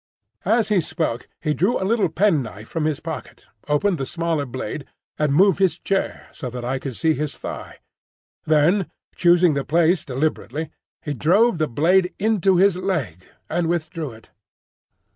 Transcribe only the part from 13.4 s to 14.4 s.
and withdrew it.